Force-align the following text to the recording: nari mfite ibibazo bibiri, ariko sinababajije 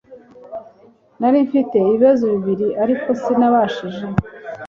nari 1.19 1.37
mfite 1.47 1.73
ibibazo 1.79 2.23
bibiri, 2.33 2.67
ariko 2.83 3.07
sinababajije 3.21 4.05